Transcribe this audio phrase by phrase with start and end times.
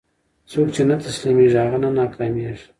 [0.51, 2.65] څوک چې نه تسلیمېږي، هغه نه ناکامېږي.